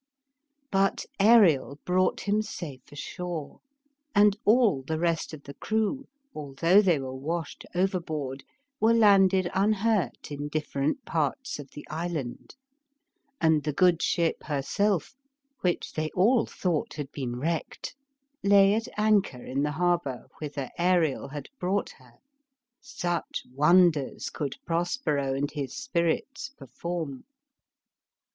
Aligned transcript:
But 0.71 1.05
Ariel 1.19 1.77
brought 1.85 2.21
him 2.21 2.37
^Wsli^^x. 2.37 2.39
14 2.39 2.41
THB 2.41 2.49
CHILDREN'S 2.49 2.49
SHAKESPEARE. 2.49 2.71
safe 2.71 2.91
ashore; 2.91 3.59
and 4.15 4.37
all 4.45 4.81
the 4.81 4.97
rest 4.97 5.31
of 5.31 5.43
the 5.43 5.53
crew, 5.53 6.07
although 6.33 6.81
they 6.81 6.97
were 6.99 7.13
washed 7.15 7.67
overboard, 7.75 8.43
were 8.79 8.95
landed 8.95 9.47
unhurt 9.53 10.31
in 10.31 10.47
different 10.47 11.05
parts 11.05 11.59
of 11.59 11.69
the 11.75 11.85
island, 11.87 12.55
and 13.39 13.61
the 13.63 13.71
good 13.73 14.01
ship 14.01 14.37
herself, 14.45 15.13
which 15.59 15.93
they 15.93 16.09
all 16.15 16.47
thought 16.47 16.95
had 16.95 17.11
been 17.11 17.35
wrecked, 17.35 17.95
lay 18.41 18.73
at 18.73 18.87
anchor 18.97 19.45
in 19.45 19.61
the 19.61 19.73
harbor 19.73 20.25
whither 20.39 20.71
Ariel 20.79 21.27
had 21.27 21.47
brought 21.59 21.91
her. 21.99 22.13
Such 22.81 23.43
wonders 23.53 24.31
could 24.31 24.55
Prospero 24.65 25.35
and 25.35 25.51
his 25.51 25.75
spirits 25.77 26.49
perform. 26.57 27.23